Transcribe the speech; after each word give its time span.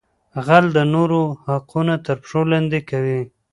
غل 0.45 0.65
د 0.77 0.79
نورو 0.93 1.21
حقونه 1.45 1.93
تر 2.05 2.15
پښو 2.21 2.41
لاندې 2.51 2.79
کوي 2.89 3.21